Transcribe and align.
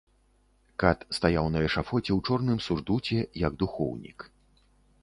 Кат 0.83 0.99
стаяў 1.17 1.45
на 1.57 1.63
эшафоце 1.67 2.11
ў 2.17 2.27
чорным 2.31 2.59
сурдуце, 2.69 3.17
як 3.47 3.53
духоўнік. 3.67 4.19